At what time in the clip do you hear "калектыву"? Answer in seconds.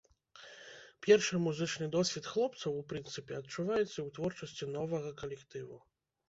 5.23-5.81